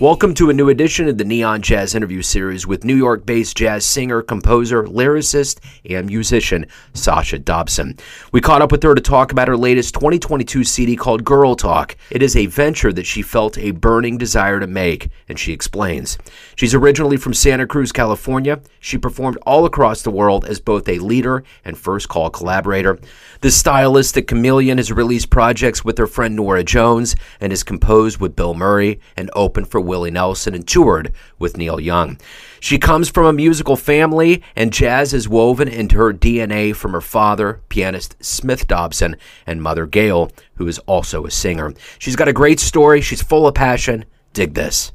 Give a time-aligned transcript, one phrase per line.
[0.00, 3.56] Welcome to a new edition of the Neon Jazz interview series with New York based
[3.56, 5.58] jazz singer, composer, lyricist,
[5.90, 7.98] and musician Sasha Dobson.
[8.30, 11.96] We caught up with her to talk about her latest 2022 CD called Girl Talk.
[12.10, 16.16] It is a venture that she felt a burning desire to make, and she explains.
[16.54, 18.60] She's originally from Santa Cruz, California.
[18.78, 23.00] She performed all across the world as both a leader and first call collaborator.
[23.40, 28.36] The stylistic chameleon has released projects with her friend Norah Jones and has composed with
[28.36, 32.18] Bill Murray and opened for Willie Nelson and toured with Neil Young.
[32.60, 37.00] She comes from a musical family, and jazz is woven into her DNA from her
[37.00, 39.16] father, pianist Smith Dobson,
[39.46, 41.74] and mother Gail, who is also a singer.
[41.98, 43.00] She's got a great story.
[43.00, 44.04] She's full of passion.
[44.32, 44.92] Dig this.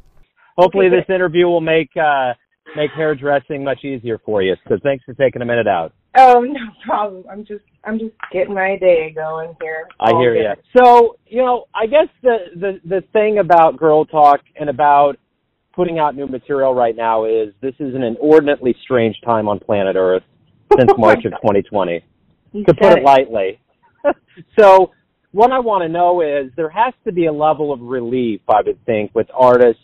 [0.57, 2.33] Hopefully, this interview will make uh,
[2.75, 4.55] make hairdressing much easier for you.
[4.69, 5.93] So, thanks for taking a minute out.
[6.15, 7.23] Oh, no problem.
[7.29, 9.87] I'm just I'm just getting my day going here.
[9.99, 10.53] I hear you.
[10.77, 15.17] So, you know, I guess the the the thing about Girl Talk and about
[15.75, 19.95] putting out new material right now is this is an inordinately strange time on planet
[19.97, 20.23] Earth
[20.77, 22.03] since March of 2020,
[22.51, 23.59] You to put said it lightly.
[24.59, 24.91] so,
[25.31, 28.61] what I want to know is there has to be a level of relief, I
[28.63, 29.81] would think, with artists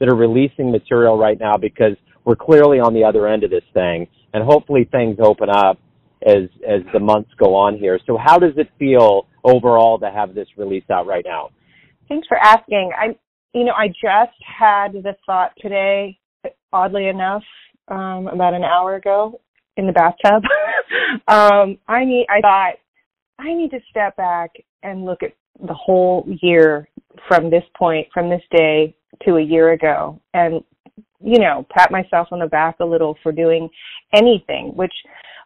[0.00, 3.64] that are releasing material right now because we're clearly on the other end of this
[3.72, 5.78] thing, and hopefully things open up
[6.26, 7.98] as as the months go on here.
[8.06, 11.50] So, how does it feel overall to have this release out right now?
[12.08, 12.90] Thanks for asking.
[12.98, 13.16] I,
[13.54, 16.18] you know, I just had the thought today,
[16.72, 17.42] oddly enough,
[17.88, 19.40] um, about an hour ago
[19.76, 20.42] in the bathtub.
[21.28, 22.26] um, I need.
[22.28, 22.74] I thought
[23.38, 24.50] I need to step back
[24.82, 25.32] and look at
[25.66, 26.88] the whole year
[27.28, 30.62] from this point, from this day to a year ago, and
[31.20, 33.68] you know, pat myself on the back a little for doing
[34.14, 34.92] anything, which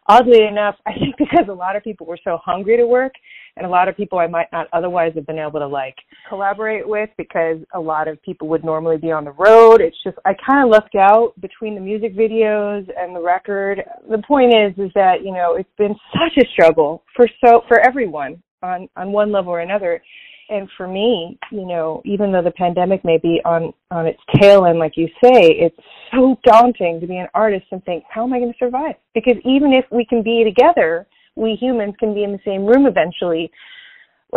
[0.07, 3.13] oddly enough, I think because a lot of people were so hungry to work
[3.57, 5.95] and a lot of people I might not otherwise have been able to like
[6.27, 9.81] collaborate with because a lot of people would normally be on the road.
[9.81, 13.81] It's just I kind of lucked out between the music videos and the record.
[14.09, 17.79] The point is is that, you know, it's been such a struggle for so for
[17.79, 20.01] everyone on on one level or another.
[20.49, 24.65] And for me, you know, even though the pandemic may be on on its tail
[24.65, 25.77] end, like you say, it's
[26.13, 28.95] so daunting to be an artist and think, how am I going to survive?
[29.13, 32.85] Because even if we can be together, we humans can be in the same room
[32.85, 33.51] eventually.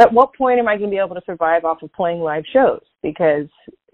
[0.01, 2.45] At what point am I going to be able to survive off of playing live
[2.53, 2.81] shows?
[3.03, 3.49] Because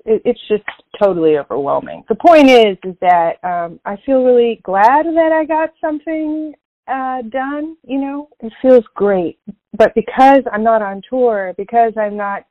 [0.04, 0.62] it, it's just
[1.02, 2.04] totally overwhelming.
[2.08, 6.54] The point is, is that um, I feel really glad that I got something
[6.88, 7.76] uh, done.
[7.86, 9.38] You know, it feels great.
[9.76, 12.44] But because I'm not on tour, because I'm not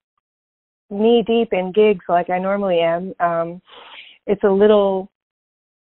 [0.89, 3.61] knee deep in gigs like I normally am, um,
[4.27, 5.09] it's a little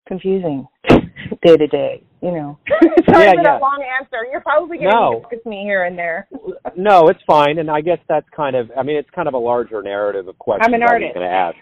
[0.06, 2.03] confusing day to day.
[2.21, 2.59] You know.
[2.71, 3.43] Sorry Yeah, for yeah.
[3.43, 4.25] that long answer.
[4.31, 5.23] You're probably getting No.
[5.31, 6.27] with me here and there.
[6.75, 8.71] No, it's fine, and I guess that's kind of.
[8.78, 10.67] I mean, it's kind of a larger narrative of questions.
[10.67, 11.15] I'm an artist.
[11.15, 11.56] going to ask.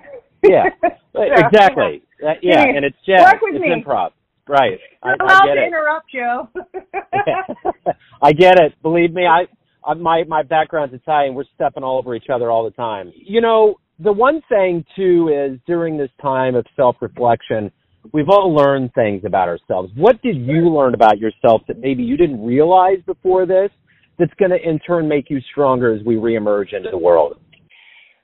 [0.45, 0.67] Yeah,
[1.17, 2.03] exactly.
[2.25, 2.77] Uh, yeah, Yeah.
[2.77, 3.23] and it's jazz.
[3.25, 3.71] Work with it's me.
[3.71, 4.11] improv.
[4.49, 4.79] Right.
[5.03, 5.67] I, I get to it.
[5.67, 6.49] interrupt, Joe.
[8.23, 8.75] I get it.
[8.83, 9.47] Believe me, I,
[9.85, 11.35] I my my background's Italian.
[11.35, 13.13] We're stepping all over each other all the time.
[13.15, 17.71] You know, the one thing too is during this time of self-reflection,
[18.13, 19.93] we've all learned things about ourselves.
[19.97, 23.71] What did you learn about yourself that maybe you didn't realize before this?
[24.19, 27.41] That's going to in turn make you stronger as we reemerge into the world.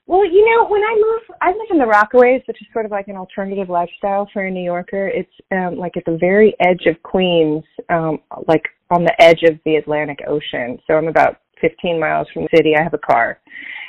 [0.09, 2.89] Well, you know, when I move, I live in the Rockaways, which is sort of
[2.89, 5.07] like an alternative lifestyle for a New Yorker.
[5.07, 9.59] It's um, like at the very edge of Queens, um, like on the edge of
[9.65, 10.79] the Atlantic Ocean.
[10.87, 12.73] So I'm about 15 miles from the city.
[12.75, 13.39] I have a car.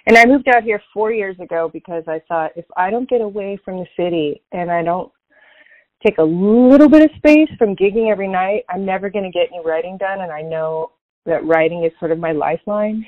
[0.08, 3.22] And I moved out here four years ago because I thought if I don't get
[3.22, 5.10] away from the city and I don't
[6.06, 9.48] take a little bit of space from gigging every night, I'm never going to get
[9.50, 10.20] any writing done.
[10.20, 10.92] And I know
[11.26, 13.04] that writing is sort of my lifeline.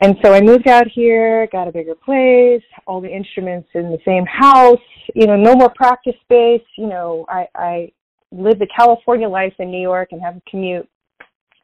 [0.00, 3.98] And so I moved out here, got a bigger place, all the instruments in the
[4.04, 4.78] same house,
[5.14, 6.64] you know, no more practice space.
[6.78, 7.92] You know, I, I
[8.32, 10.88] live the California life in New York and have a commute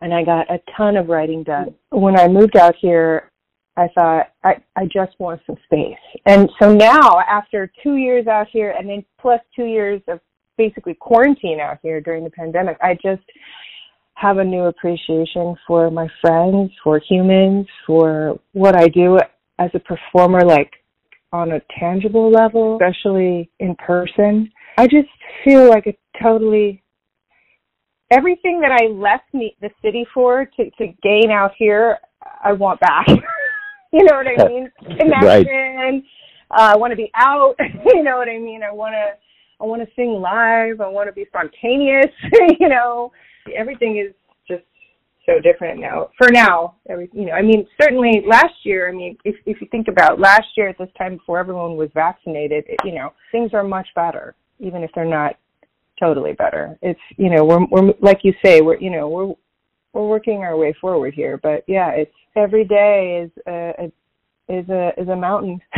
[0.01, 1.75] and I got a ton of writing done.
[1.91, 3.31] When I moved out here,
[3.77, 5.97] I thought I, I just want some space.
[6.27, 10.21] And so now after two years out here and then plus two years of
[10.59, 13.23] basically quarantine out here during the pandemic, I just
[14.21, 19.19] have a new appreciation for my friends, for humans, for what I do
[19.59, 20.71] as a performer, like
[21.33, 24.51] on a tangible level, especially in person.
[24.77, 25.09] I just
[25.45, 26.83] feel like a totally
[28.11, 31.97] everything that I left me, the city for to, to gain out here,
[32.45, 33.07] I want back.
[33.93, 34.71] you know what I mean?
[34.99, 36.05] Connection.
[36.51, 37.55] Uh, I want to be out.
[37.95, 38.63] you know what I mean?
[38.63, 39.19] I want to.
[39.63, 40.81] I want to sing live.
[40.81, 42.11] I want to be spontaneous.
[42.59, 43.13] you know,
[43.57, 44.15] everything is
[44.49, 44.65] just
[45.27, 46.09] so different now.
[46.19, 48.89] For now, every you know, I mean, certainly last year.
[48.89, 51.91] I mean, if if you think about last year at this time before everyone was
[51.95, 55.37] vaccinated, it, you know, things are much better, even if they're not
[55.99, 56.79] totally better.
[56.83, 59.33] It's you know, we're we're like you say, we're you know, we're
[59.93, 61.39] we're working our way forward here.
[61.43, 63.93] But yeah, it's every day is a, a
[64.51, 65.61] is a is a mountain.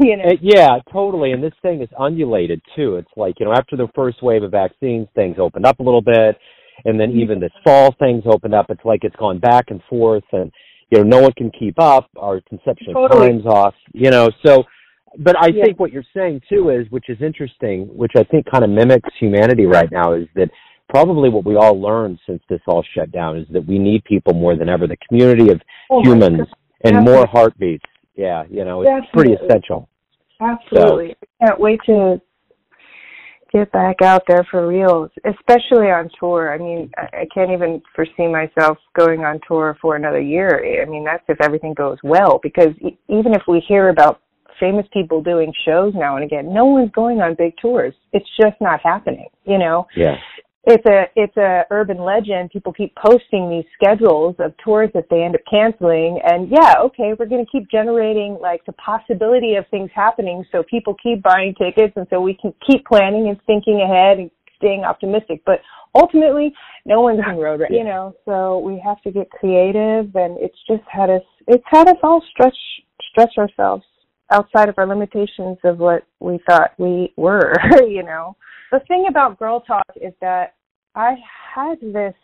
[0.00, 0.24] you know.
[0.24, 1.32] Uh, yeah, totally.
[1.32, 2.96] And this thing is undulated too.
[2.96, 6.02] It's like you know, after the first wave of vaccines, things opened up a little
[6.02, 6.36] bit,
[6.84, 7.20] and then mm-hmm.
[7.20, 8.66] even this fall, things opened up.
[8.68, 10.52] It's like it's gone back and forth, and
[10.90, 12.08] you know, no one can keep up.
[12.16, 13.26] Our conception totally.
[13.26, 13.74] of time's off.
[13.92, 14.64] You know, so.
[15.20, 15.64] But I yeah.
[15.64, 19.08] think what you're saying too is, which is interesting, which I think kind of mimics
[19.18, 20.50] humanity right now, is that
[20.90, 24.34] probably what we all learned since this all shut down is that we need people
[24.34, 24.86] more than ever.
[24.86, 26.46] The community of oh humans
[26.84, 27.86] and more heartbeats
[28.18, 29.36] yeah, you know, it's Definitely.
[29.36, 29.88] pretty essential.
[30.40, 31.10] Absolutely.
[31.10, 31.28] So.
[31.40, 32.20] I can't wait to
[33.58, 36.52] get back out there for real, especially on tour.
[36.52, 40.82] I mean, I can't even foresee myself going on tour for another year.
[40.82, 42.74] I mean, that's if everything goes well, because
[43.08, 44.20] even if we hear about
[44.58, 47.94] famous people doing shows now and again, no one's going on big tours.
[48.12, 49.86] It's just not happening, you know?
[49.96, 50.16] Yeah
[50.64, 52.50] it's a it's a urban legend.
[52.50, 57.14] People keep posting these schedules of tours that they end up canceling, and yeah, okay,
[57.18, 61.54] we're going to keep generating like the possibility of things happening, so people keep buying
[61.54, 65.42] tickets, and so we can keep planning and thinking ahead and staying optimistic.
[65.46, 65.60] But
[65.94, 66.52] ultimately,
[66.84, 67.70] no one's on road, right?
[67.70, 71.88] You know, so we have to get creative, and it's just had us it's had
[71.88, 72.56] us all stretch
[73.10, 73.84] stretch ourselves
[74.30, 77.54] outside of our limitations of what we thought we were.
[77.88, 78.36] you know
[78.70, 80.54] the thing about Girl Talk is that
[80.94, 81.14] I
[81.54, 82.14] had this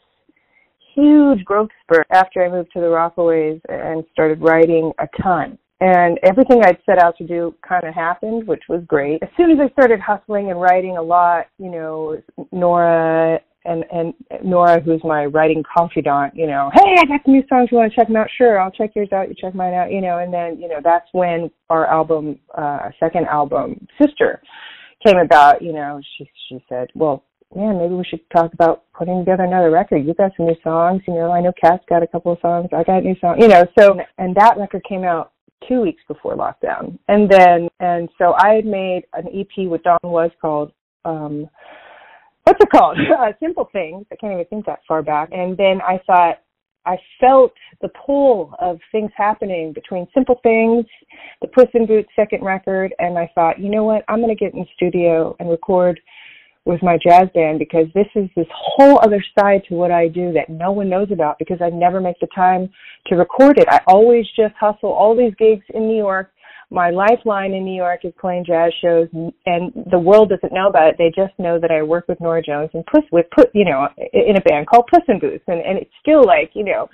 [0.95, 5.59] huge growth spurt after I moved to the Rockaways and started writing a ton.
[5.81, 9.23] And everything I'd set out to do kind of happened, which was great.
[9.23, 12.23] As soon as I started hustling and writing a lot, you know,
[12.53, 14.15] Norah and and
[14.45, 17.69] Norah, who's my writing confidant, you know, hey, I got some new songs.
[17.71, 18.29] You want to check them out?
[18.37, 19.29] Sure, I'll check yours out.
[19.29, 20.19] You check mine out, you know.
[20.19, 24.43] And then, you know, that's when our album, uh, second album, Sister,
[25.07, 25.63] came about.
[25.63, 27.25] You know, she she said, well,
[27.55, 30.05] man, maybe we should talk about putting together another record.
[30.05, 32.69] You got some new songs, you know, I know Kat's got a couple of songs,
[32.73, 35.33] I got new songs, you know, so, and that record came out
[35.69, 36.99] two weeks before lockdown.
[37.09, 40.73] And then, and so I had made an EP with Dawn Was called,
[41.05, 41.49] um,
[42.45, 42.99] what's it called?
[43.19, 44.07] uh, Simple Things.
[44.13, 45.31] I can't even think that far back.
[45.33, 46.41] And then I thought,
[46.87, 50.85] I felt the pull of things happening between Simple Things,
[51.41, 54.45] the Puss in Boots second record, and I thought, you know what, I'm going to
[54.45, 55.99] get in the studio and record
[56.67, 60.33] with my jazz band because this is this whole other side to what I do
[60.33, 62.71] that no one knows about because I never make the time
[63.07, 63.69] to record it.
[63.69, 66.31] I always just hustle all these gigs in New York.
[66.71, 70.89] My lifeline in New York is playing jazz shows and the world doesn't know about
[70.89, 70.97] it.
[70.99, 73.89] They just know that I work with Norah Jones and Puss with put you know
[74.13, 76.89] in a band called Puss in Boots and and it's still like, you know,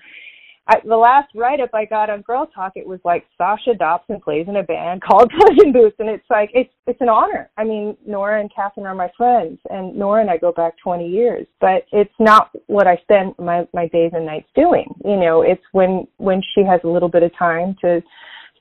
[0.70, 4.20] I, the last write up I got on Girl Talk, it was like Sasha Dobson
[4.20, 7.50] plays in a band called Puss in Boots, and it's like it's it's an honor.
[7.56, 11.08] I mean, Norah and Catherine are my friends, and Norah and I go back 20
[11.08, 14.86] years, but it's not what I spend my my days and nights doing.
[15.04, 18.00] You know, it's when when she has a little bit of time to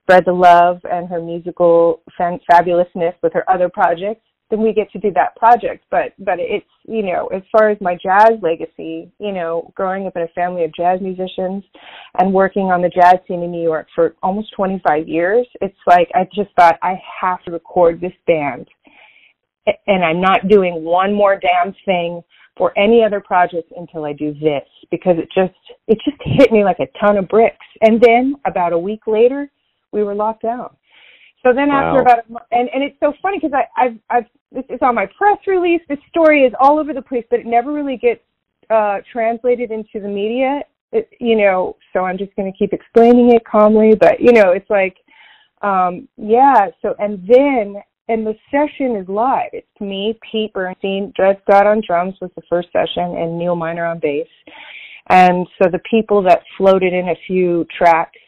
[0.09, 5.00] spread the love and her musical fabulousness with her other projects then we get to
[5.00, 5.85] do that project.
[5.91, 10.15] But but it's you know as far as my jazz legacy, you know, growing up
[10.15, 11.63] in a family of jazz musicians
[12.19, 16.10] and working on the jazz scene in New York for almost 25 years, it's like
[16.15, 18.67] I just thought I have to record this band,
[19.88, 22.24] and I'm not doing one more damn thing
[22.57, 25.57] for any other project until I do this because it just
[25.88, 27.65] it just hit me like a ton of bricks.
[27.81, 29.50] And then about a week later,
[29.91, 30.69] we were locked down.
[31.43, 31.91] So then wow.
[31.91, 34.25] after about a month, and and it's so funny because I I've I've
[34.69, 35.81] it's on my press release.
[35.88, 38.22] This story is all over the place, but it never really gets
[38.69, 40.62] uh translated into the media.
[40.91, 43.93] It, you know, so I'm just going to keep explaining it calmly.
[43.96, 44.98] But you know, it's like,
[45.62, 46.67] um yeah.
[46.81, 49.51] So and then and the session is live.
[49.53, 53.86] It's me, Pete Bernstein, Dred Scott on drums was the first session, and Neal Miner
[53.86, 54.27] on bass.
[55.10, 58.19] And so the people that floated in a few tracks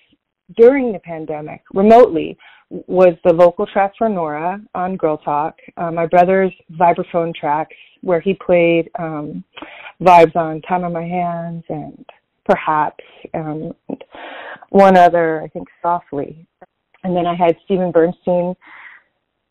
[0.57, 2.37] during the pandemic remotely
[2.69, 8.21] was the vocal track for Norah on Girl Talk, uh, my brother's vibraphone tracks where
[8.21, 9.43] he played um,
[10.01, 12.05] vibes on Time on My Hands and
[12.45, 13.03] perhaps
[13.33, 13.73] um,
[14.69, 16.47] one other, I think, softly.
[17.03, 18.55] And then I had Steven Bernstein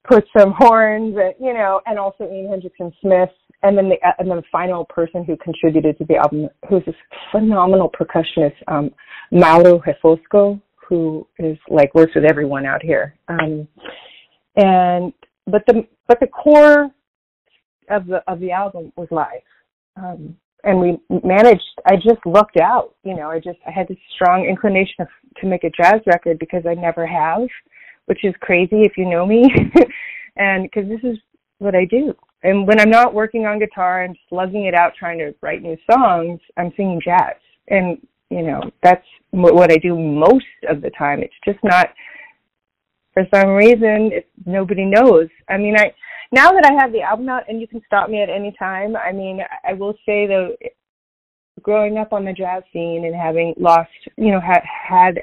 [0.08, 3.28] put some horns, and, you know, and also Ian Hendrickson Smith,
[3.62, 6.94] and then the and then the final person who contributed to the album, who's this
[7.30, 8.90] phenomenal percussionist, um,
[9.30, 9.78] Mauro
[10.90, 13.14] who is like works with everyone out here.
[13.28, 13.66] Um,
[14.56, 15.12] and
[15.46, 16.90] but the but the core
[17.88, 19.40] of the of the album was live.
[19.96, 21.62] Um, and we managed.
[21.86, 22.94] I just looked out.
[23.04, 25.06] You know, I just I had this strong inclination
[25.40, 27.48] to make a jazz record because I never have,
[28.06, 29.44] which is crazy if you know me,
[30.36, 31.16] and because this is
[31.58, 32.14] what I do.
[32.42, 35.76] And when I'm not working on guitar and slugging it out trying to write new
[35.90, 37.36] songs, I'm singing jazz.
[37.68, 37.98] And,
[38.30, 41.20] you know, that's what I do most of the time.
[41.20, 41.88] It's just not,
[43.12, 45.28] for some reason, it, nobody knows.
[45.48, 45.92] I mean, I,
[46.32, 48.96] now that I have the album out and you can stop me at any time,
[48.96, 50.54] I mean, I will say though,
[51.62, 55.14] growing up on the jazz scene and having lost, you know, had, had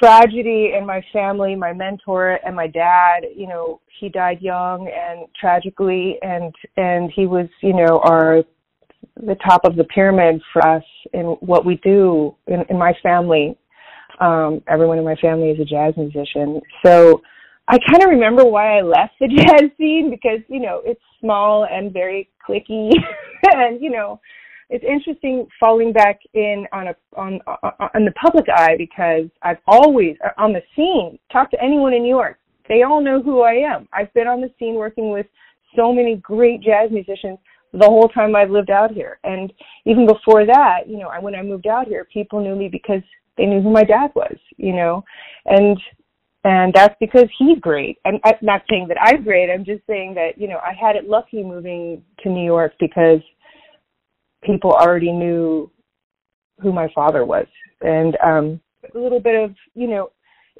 [0.00, 5.26] tragedy in my family, my mentor and my dad, you know, he died young and
[5.38, 8.42] tragically and and he was, you know, our
[9.26, 13.56] the top of the pyramid for us in what we do in, in my family.
[14.20, 16.60] Um, everyone in my family is a jazz musician.
[16.84, 17.22] So
[17.68, 21.66] I kind of remember why I left the jazz scene because, you know, it's small
[21.70, 22.90] and very cliquey
[23.54, 24.20] and, you know,
[24.70, 30.16] it's interesting falling back in on a on on the public eye because I've always
[30.24, 31.18] uh, on the scene.
[31.32, 33.88] Talk to anyone in New York, they all know who I am.
[33.92, 35.26] I've been on the scene working with
[35.76, 37.38] so many great jazz musicians
[37.72, 39.52] the whole time I've lived out here, and
[39.84, 43.02] even before that, you know, I, when I moved out here, people knew me because
[43.36, 45.04] they knew who my dad was, you know,
[45.46, 45.78] and
[46.42, 47.98] and that's because he's great.
[48.06, 49.50] I'm, I'm not saying that I'm great.
[49.52, 53.20] I'm just saying that you know I had it lucky moving to New York because
[54.42, 55.70] people already knew
[56.60, 57.46] who my father was,
[57.82, 58.60] and um,
[58.94, 60.10] a little bit of you know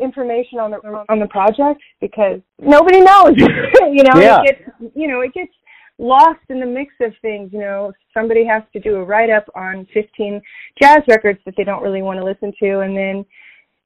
[0.00, 3.34] information on the on the project because nobody knows.
[3.36, 4.42] you know, yeah.
[4.42, 5.52] it gets you know it gets
[6.00, 7.50] lost in the mix of things.
[7.52, 10.40] You know, somebody has to do a write up on 15
[10.82, 13.24] jazz records that they don't really want to listen to, and then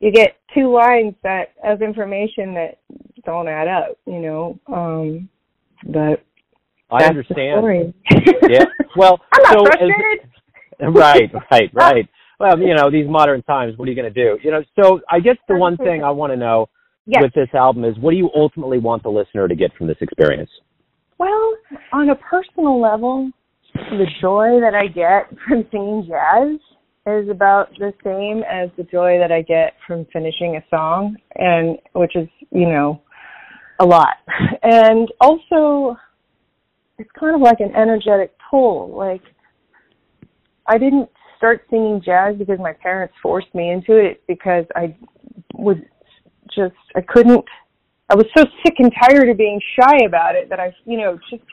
[0.00, 2.78] you get two lines that of information that
[3.26, 3.98] don't add up.
[4.06, 5.28] You know, um,
[5.86, 6.24] but
[6.90, 7.94] I understand.
[8.48, 8.64] yeah.
[8.96, 10.30] Well, I'm not so frustrated.
[10.80, 12.08] As, right, right, right.
[12.40, 14.38] Well, you know, these modern times, what are you going to do?
[14.42, 16.68] You know, so I guess the one thing I want to know
[17.06, 17.22] yes.
[17.22, 19.96] with this album is what do you ultimately want the listener to get from this
[20.00, 20.50] experience?
[21.94, 23.30] On a personal level,
[23.72, 26.58] the joy that I get from singing jazz
[27.06, 31.78] is about the same as the joy that I get from finishing a song and
[31.92, 33.00] which is, you know,
[33.78, 34.16] a lot.
[34.64, 35.96] And also
[36.98, 38.96] it's kind of like an energetic pull.
[38.96, 39.22] Like
[40.66, 44.96] I didn't start singing jazz because my parents forced me into it because I
[45.54, 45.76] was
[46.56, 47.44] just I couldn't
[48.10, 51.20] I was so sick and tired of being shy about it that I you know
[51.30, 51.44] just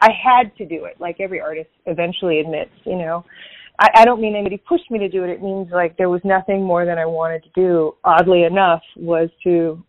[0.00, 3.24] I had to do it like every artist eventually admits you know
[3.78, 6.20] I, I don't mean anybody pushed me to do it it means like there was
[6.24, 9.82] nothing more than I wanted to do oddly enough was to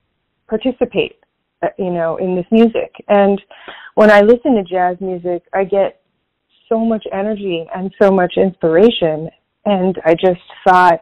[0.48, 1.20] participate
[1.62, 3.42] uh, you know in this music and
[3.98, 6.02] when I listen to jazz music, I get
[6.70, 9.28] so much energy and so much inspiration.
[9.66, 11.00] And I just thought,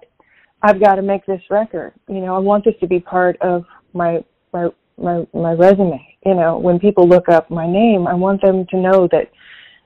[0.62, 1.92] I've got to make this record.
[2.08, 6.02] You know, I want this to be part of my my my my resume.
[6.26, 9.32] You know, when people look up my name, I want them to know that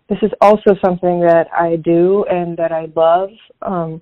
[0.10, 3.30] this is also something that I do and that I love.
[3.62, 4.02] Um,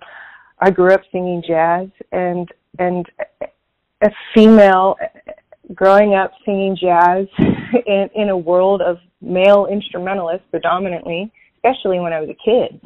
[0.59, 2.47] I grew up singing jazz, and
[2.79, 3.05] and
[4.01, 4.95] a female
[5.73, 7.27] growing up singing jazz
[7.85, 12.79] in, in a world of male instrumentalists predominantly, especially when I was a kid.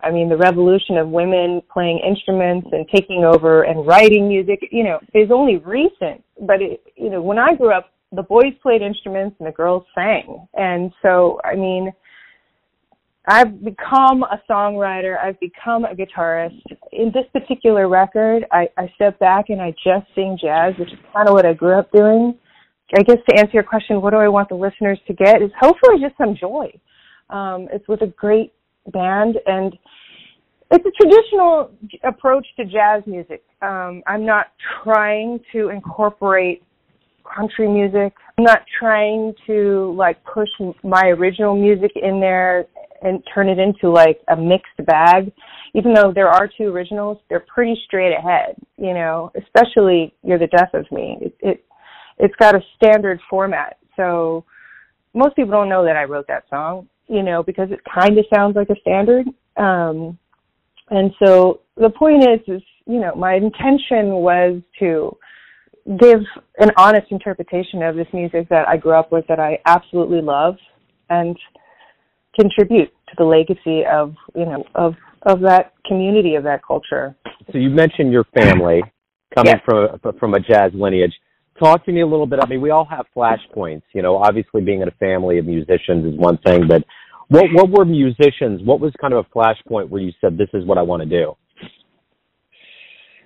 [0.00, 4.84] I mean, the revolution of women playing instruments and taking over and writing music, you
[4.84, 6.22] know, is only recent.
[6.40, 9.84] But, it, you know, when I grew up, the boys played instruments and the girls
[9.94, 10.46] sang.
[10.54, 11.92] And so, I mean,
[13.26, 15.18] I've become a songwriter.
[15.18, 16.62] I've become a guitarist.
[16.92, 20.98] In this particular record, I, I step back and I just sing jazz, which is
[21.12, 22.38] kind of what I grew up doing.
[22.96, 25.50] I guess to answer your question, what do I want the listeners to get is
[25.60, 26.72] hopefully just some joy.
[27.28, 28.52] Um, it's with a great
[28.92, 29.76] band and
[30.70, 31.70] it's a traditional
[32.04, 33.42] approach to jazz music.
[33.62, 34.48] Um, I'm not
[34.82, 36.62] trying to incorporate
[37.36, 38.12] country music.
[38.36, 40.48] I'm not trying to like push
[40.82, 42.66] my original music in there
[43.02, 45.32] and turn it into like a mixed bag.
[45.74, 50.46] Even though there are two originals, they're pretty straight ahead, you know, especially You're the
[50.48, 51.18] Death of Me.
[51.20, 51.64] It, it
[52.18, 53.78] it's got a standard format.
[53.96, 54.44] So
[55.14, 58.24] most people don't know that I wrote that song, you know, because it kind of
[58.34, 59.26] sounds like a standard.
[59.56, 60.18] Um
[60.90, 65.16] and so the point is is, you know, my intention was to
[65.96, 66.20] give
[66.58, 70.56] an honest interpretation of this music that I grew up with that I absolutely love
[71.08, 71.36] and
[72.38, 77.16] contribute to the legacy of you know of of that community of that culture.
[77.50, 78.82] So you mentioned your family
[79.34, 79.62] coming yes.
[79.64, 81.14] from from a jazz lineage.
[81.58, 82.38] Talk to me a little bit.
[82.42, 83.82] I mean, we all have flashpoints.
[83.92, 86.84] You know, obviously being in a family of musicians is one thing, but
[87.28, 88.62] what what were musicians?
[88.62, 91.08] What was kind of a flashpoint where you said, "This is what I want to
[91.08, 91.36] do"?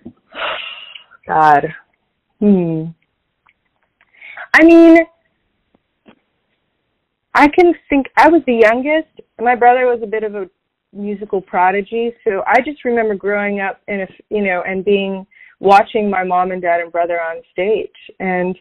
[1.26, 1.66] God,
[2.40, 2.84] hmm.
[4.54, 4.98] I mean,
[7.34, 9.08] I can think I was the youngest.
[9.40, 10.50] My brother was a bit of a
[10.92, 15.26] musical prodigy, so I just remember growing up in a you know and being
[15.62, 17.88] watching my mom and dad and brother on stage
[18.18, 18.58] and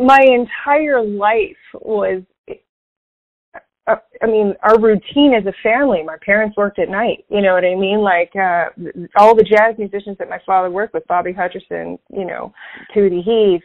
[0.00, 2.22] my entire life was
[3.86, 6.02] uh, I mean, our routine as a family.
[6.02, 7.24] My parents worked at night.
[7.28, 8.00] You know what I mean?
[8.00, 8.66] Like uh
[9.16, 12.52] all the jazz musicians that my father worked with, Bobby Hutcherson, you know,
[12.94, 13.62] Tootie Heath,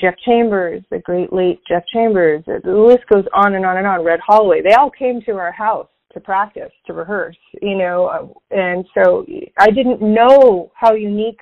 [0.00, 2.44] Jeff Chambers, the great late Jeff Chambers.
[2.46, 4.04] The list goes on and on and on.
[4.04, 4.62] Red Holloway.
[4.62, 7.36] They all came to our house to practice, to rehearse.
[7.60, 9.26] You know, and so
[9.58, 11.40] I didn't know how unique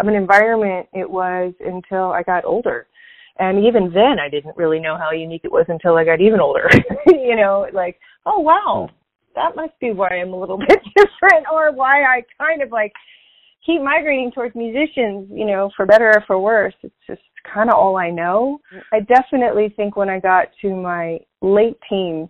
[0.00, 2.86] of an environment it was until I got older
[3.40, 6.40] and even then I didn't really know how unique it was until I got even
[6.40, 6.68] older.
[7.06, 8.94] you know, like, oh wow, hmm.
[9.34, 12.92] that must be why I'm a little bit different or why I kind of like
[13.64, 16.74] keep migrating towards musicians, you know, for better or for worse.
[16.82, 18.60] It's just kind of all I know.
[18.92, 22.28] I definitely think when I got to my late teens,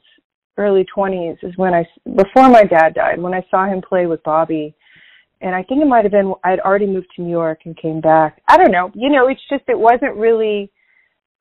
[0.56, 1.84] early 20s is when I
[2.14, 4.74] before my dad died, when I saw him play with Bobby
[5.40, 8.00] and I think it might have been I'd already moved to New York and came
[8.00, 8.42] back.
[8.48, 8.90] I don't know.
[8.94, 10.70] You know, it's just it wasn't really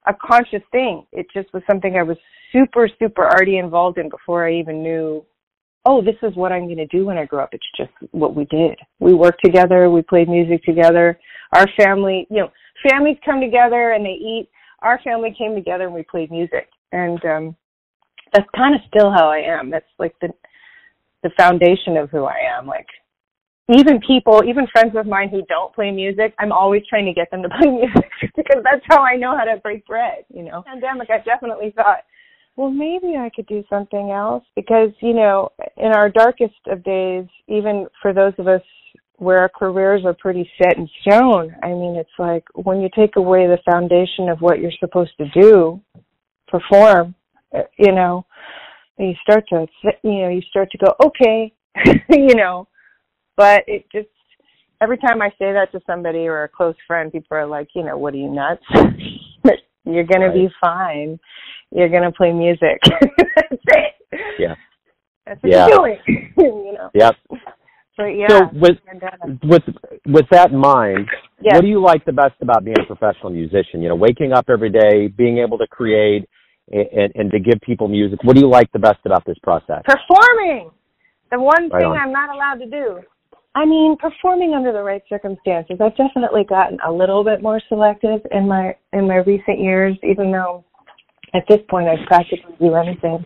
[0.07, 1.05] a conscious thing.
[1.11, 2.17] It just was something I was
[2.51, 5.25] super, super already involved in before I even knew,
[5.85, 7.49] oh, this is what I'm going to do when I grow up.
[7.51, 8.77] It's just what we did.
[8.99, 9.89] We worked together.
[9.89, 11.19] We played music together.
[11.53, 12.49] Our family, you know,
[12.89, 14.49] families come together and they eat.
[14.81, 16.69] Our family came together and we played music.
[16.91, 17.55] And, um,
[18.33, 19.71] that's kind of still how I am.
[19.71, 20.29] That's like the,
[21.23, 22.67] the foundation of who I am.
[22.67, 22.85] Like
[23.69, 27.29] even people, even friends of mine who don't play music, I'm always trying to get
[27.31, 30.63] them to play music because that's how I know how to break bread, you know.
[30.65, 31.99] Pandemic, I definitely thought,
[32.55, 37.25] well, maybe I could do something else because, you know, in our darkest of days,
[37.47, 38.61] even for those of us
[39.17, 43.17] where our careers are pretty set in stone, I mean, it's like when you take
[43.17, 45.79] away the foundation of what you're supposed to do,
[46.47, 47.13] perform,
[47.55, 48.25] uh, you know,
[48.97, 49.67] you start to,
[50.03, 51.53] you know, you start to go, okay,
[52.09, 52.67] you know,
[53.39, 54.09] but it just
[54.81, 57.83] every time I say that to somebody or a close friend, people are like, you
[57.83, 58.61] know, what are you nuts?
[59.85, 60.35] You're gonna right.
[60.35, 61.17] be fine.
[61.71, 62.79] You're gonna play music.
[62.83, 63.93] That's it.
[64.37, 64.55] Yeah.
[65.25, 65.67] That's what yeah.
[65.67, 65.97] you're doing.
[66.37, 66.89] you know.
[66.93, 67.15] Yep.
[67.95, 68.27] So yeah.
[68.27, 68.77] So with
[69.43, 69.63] with
[70.05, 71.07] with that in mind,
[71.41, 71.55] yes.
[71.55, 73.81] what do you like the best about being a professional musician?
[73.81, 76.27] You know, waking up every day, being able to create
[76.71, 78.19] and, and to give people music.
[78.23, 79.81] What do you like the best about this process?
[79.85, 80.71] Performing.
[81.31, 81.97] The one right thing on.
[81.97, 82.99] I'm not allowed to do.
[83.55, 85.77] I mean, performing under the right circumstances.
[85.81, 90.31] I've definitely gotten a little bit more selective in my in my recent years, even
[90.31, 90.63] though
[91.33, 93.25] at this point I practically do anything.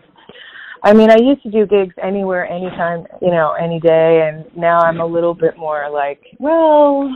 [0.86, 4.80] I mean, I used to do gigs anywhere, anytime, you know, any day, and now
[4.80, 7.10] I'm a little bit more like, well,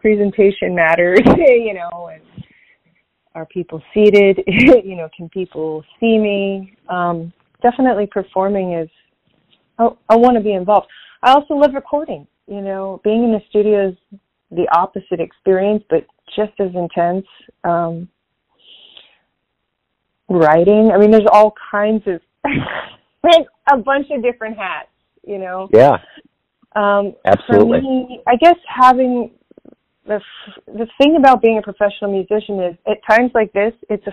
[0.00, 2.22] presentation matters, you know, and
[3.34, 4.40] are people seated?
[4.46, 6.74] you know, can people see me?
[6.88, 7.30] Um,
[7.62, 8.88] definitely performing is,
[9.78, 10.86] I, I want to be involved.
[11.22, 14.18] I also love recording you know, being in the studio is
[14.50, 16.04] the opposite experience, but
[16.36, 17.26] just as intense.
[17.64, 18.08] Um,
[20.28, 22.20] writing, I mean, there's all kinds of,
[23.72, 24.88] a bunch of different hats,
[25.26, 25.68] you know?
[25.72, 25.96] Yeah.
[26.74, 27.78] Um, Absolutely.
[27.78, 29.32] For me, I guess having
[30.06, 30.20] the
[30.66, 34.12] the thing about being a professional musician is at times like this, it's a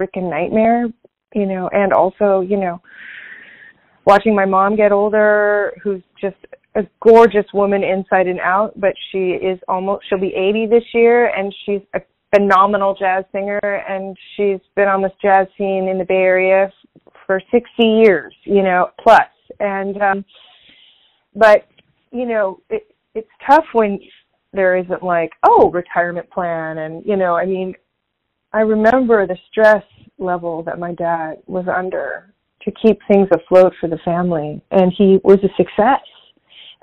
[0.00, 0.86] freaking nightmare,
[1.34, 2.80] you know, and also, you know,
[4.06, 6.36] watching my mom get older, who's just
[6.76, 11.28] a gorgeous woman inside and out, but she is almost she'll be 80 this year
[11.28, 12.00] and she's a
[12.34, 16.72] phenomenal jazz singer and she's been on this jazz scene in the Bay Area
[17.26, 19.20] for 60 years, you know, plus.
[19.60, 20.24] And um
[21.34, 21.68] but
[22.10, 24.00] you know, it it's tough when
[24.52, 27.74] there isn't like, oh, retirement plan and you know, I mean,
[28.52, 29.84] I remember the stress
[30.18, 35.20] level that my dad was under to keep things afloat for the family and he
[35.22, 36.00] was a success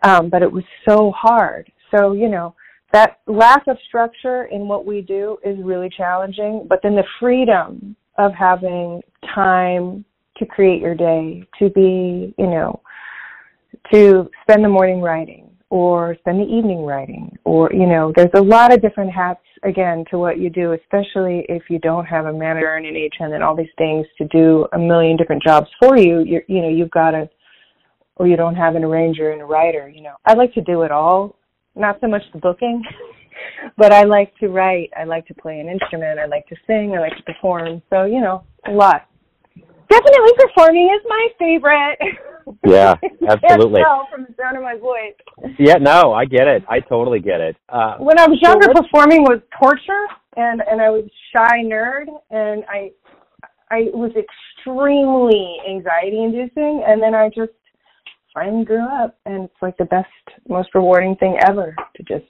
[0.03, 1.71] um, but it was so hard.
[1.95, 2.55] So, you know,
[2.93, 7.95] that lack of structure in what we do is really challenging, but then the freedom
[8.17, 9.01] of having
[9.33, 10.03] time
[10.37, 12.81] to create your day, to be, you know,
[13.93, 18.41] to spend the morning writing or spend the evening writing or, you know, there's a
[18.41, 22.33] lot of different hats again to what you do, especially if you don't have a
[22.33, 25.97] manager and an agent and all these things to do a million different jobs for
[25.97, 26.19] you.
[26.21, 27.29] You're, you know, you've got to
[28.17, 30.15] or you don't have an arranger and a writer, you know.
[30.25, 31.35] I like to do it all,
[31.75, 32.83] not so much the booking,
[33.77, 36.93] but I like to write, I like to play an instrument, I like to sing,
[36.95, 37.81] I like to perform.
[37.89, 39.07] So, you know, a lot.
[39.89, 41.97] Definitely performing is my favorite.
[42.65, 42.95] Yeah,
[43.29, 43.81] absolutely.
[44.11, 45.13] From the sound of my voice.
[45.59, 46.63] Yeah, no, I get it.
[46.67, 47.55] I totally get it.
[47.69, 52.07] Uh, When I was younger, let's- performing was torture, and and I was shy nerd,
[52.31, 52.91] and I
[53.69, 57.51] I was extremely anxiety inducing, and then I just
[58.33, 60.07] finally grew up, and it's like the best,
[60.47, 62.25] most rewarding thing ever to just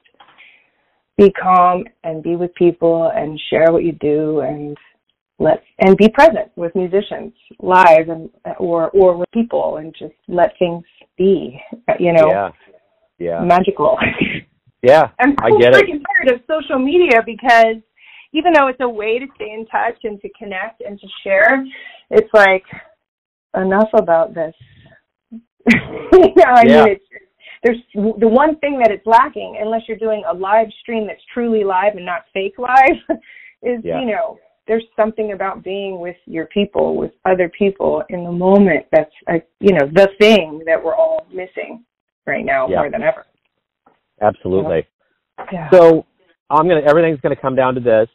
[1.18, 4.78] be calm and be with people and share what you do and
[5.40, 10.54] let and be present with musicians live and or or with people and just let
[10.58, 10.84] things
[11.18, 11.60] be
[12.00, 12.52] you know yeah,
[13.20, 13.98] yeah, magical
[14.84, 15.10] yeah.
[15.20, 15.84] I'm I get it.
[15.84, 17.78] freaking tired of social media because
[18.34, 21.66] even though it's a way to stay in touch and to connect and to share,
[22.10, 22.64] it's like
[23.56, 24.54] enough about this.
[26.14, 26.84] you know, I Yeah.
[26.86, 27.06] mean, it's
[27.64, 27.78] there's
[28.20, 31.96] the one thing that it's lacking, unless you're doing a live stream that's truly live
[31.96, 32.98] and not fake live,
[33.62, 34.00] is Yeah.
[34.02, 38.86] you know there's something about being with your people, with other people in the moment.
[38.92, 41.84] That's a, you know the thing that we're all missing
[42.26, 42.78] right now Yeah.
[42.78, 43.26] more than ever.
[44.22, 44.88] Absolutely.
[45.52, 45.70] Yeah.
[45.72, 46.06] So
[46.50, 46.82] I'm gonna.
[46.82, 48.08] Everything's gonna come down to this.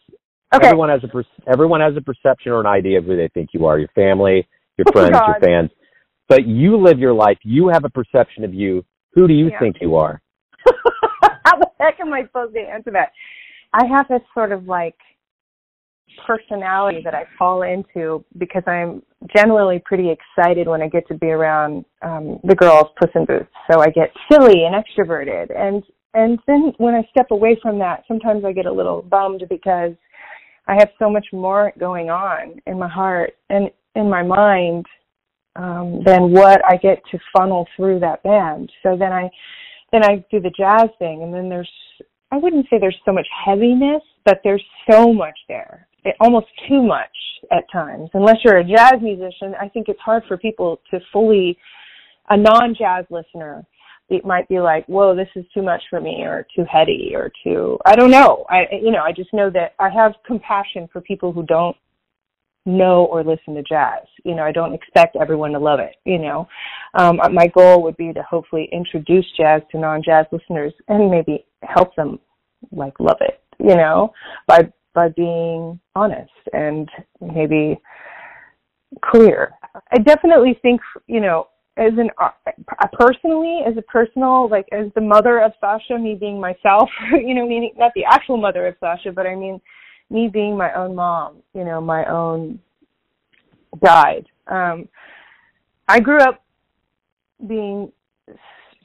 [0.55, 0.67] okay.
[0.69, 3.51] Everyone has a per- everyone has a perception or an idea of who they think
[3.53, 3.79] you are.
[3.79, 5.71] Your family, your Oh, friends, your fans.
[6.29, 7.39] But you live your life.
[7.43, 8.85] You have a perception of you.
[9.13, 9.59] Who do you Yeah.
[9.59, 10.21] think you are?
[11.45, 13.13] How the heck am I supposed to answer that?
[13.73, 14.97] I have this sort of like
[16.27, 19.03] personality that I fall into because I'm
[19.35, 23.53] generally pretty excited when I get to be around um the girls puss in boots.
[23.71, 25.83] So I get silly and extroverted and
[26.15, 29.93] and then when I step away from that sometimes I get a little bummed because
[30.69, 34.87] I have so much more going on in my heart and in my mind
[35.57, 38.71] um than what I get to funnel through that band.
[38.83, 39.31] So then I
[39.93, 41.71] then I do the jazz thing, and then there's
[42.31, 46.83] I wouldn't say there's so much heaviness, but there's so much there, it, almost too
[46.83, 47.09] much
[47.53, 48.11] at times.
[48.15, 51.57] Unless you're a jazz musician, I think it's hard for people to fully
[52.29, 53.65] a non-jazz listener.
[54.09, 57.31] It might be like, "Whoa, this is too much for me," or "too heady," or
[57.43, 58.45] "too." I don't know.
[58.49, 61.77] I you know I just know that I have compassion for people who don't
[62.67, 64.03] know or listen to jazz.
[64.25, 65.97] You know, I don't expect everyone to love it.
[66.05, 66.49] You know,
[66.95, 71.95] um, my goal would be to hopefully introduce jazz to non-jazz listeners and maybe help
[71.95, 72.19] them
[72.73, 73.41] like love it.
[73.59, 74.13] You know,
[74.47, 76.89] by by being honest and
[77.21, 77.81] maybe
[79.05, 79.53] clear.
[79.93, 81.49] I definitely think you know.
[81.79, 82.31] As an uh,
[82.99, 87.47] personally, as a personal, like as the mother of Sasha, me being myself, you know,
[87.47, 89.61] meaning not the actual mother of Sasha, but I mean
[90.11, 92.61] me being my own mom, you know, my own
[93.83, 94.27] guide.
[94.47, 94.89] Um,
[95.89, 96.45] I grew up
[97.47, 97.93] being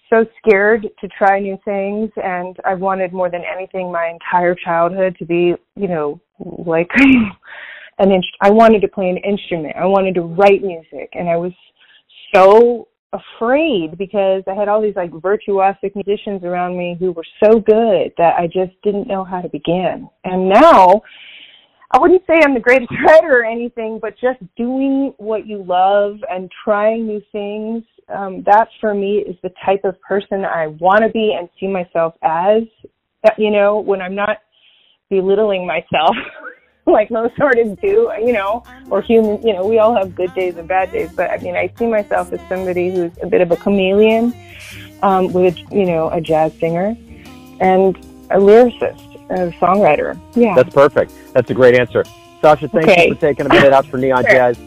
[0.09, 5.15] so scared to try new things, and I wanted more than anything my entire childhood
[5.19, 6.89] to be, you know, like
[7.99, 9.75] an inst- I wanted to play an instrument.
[9.77, 11.53] I wanted to write music, and I was
[12.35, 17.59] so afraid because I had all these like virtuosic musicians around me who were so
[17.59, 20.09] good that I just didn't know how to begin.
[20.23, 21.01] And now
[21.91, 26.17] I wouldn't say I'm the greatest writer or anything, but just doing what you love
[26.29, 31.03] and trying new things, um, that for me is the type of person I want
[31.03, 32.63] to be and see myself as.
[33.37, 34.37] You know, when I'm not
[35.09, 36.15] belittling myself
[36.99, 40.55] like most artists do, you know, or human, you know, we all have good days
[40.57, 43.51] and bad days, but I mean, I see myself as somebody who's a bit of
[43.51, 44.33] a chameleon,
[45.01, 46.95] um, with, you know, a jazz singer
[47.59, 47.95] and
[48.29, 50.19] a lyricist, a songwriter.
[50.35, 50.55] Yeah.
[50.55, 51.11] That's perfect.
[51.33, 52.03] That's a great answer.
[52.41, 53.07] Sasha, thank Okay.
[53.07, 54.31] you for taking a minute out for Neon Sure.
[54.31, 54.57] Jazz.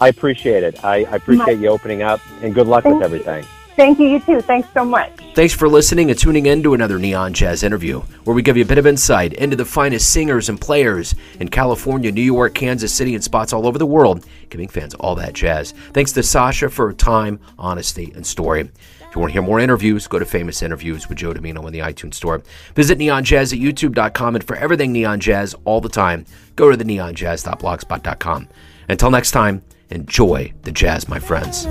[0.00, 0.82] I appreciate it.
[0.84, 3.04] I, I appreciate you opening up, and good luck with Thank you.
[3.04, 3.44] everything.
[3.76, 4.40] Thank you, you too.
[4.40, 5.12] Thanks so much.
[5.38, 8.64] Thanks for listening and tuning in to another Neon Jazz interview, where we give you
[8.64, 12.92] a bit of insight into the finest singers and players in California, New York, Kansas
[12.92, 15.74] City, and spots all over the world, giving fans all that jazz.
[15.92, 18.62] Thanks to Sasha for her time, honesty, and story.
[18.62, 21.72] If you want to hear more interviews, go to Famous Interviews with Joe Dimino in
[21.72, 22.42] the iTunes Store.
[22.74, 26.82] Visit neonjazz at youtube.com, and for everything Neon Jazz all the time, go to the
[26.82, 28.48] neonjazz.blogspot.com.
[28.88, 31.64] Until next time, enjoy the jazz, my friends.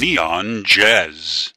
[0.00, 1.52] Neon Jazz.